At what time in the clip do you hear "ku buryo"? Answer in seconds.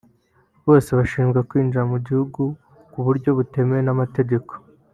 2.91-3.29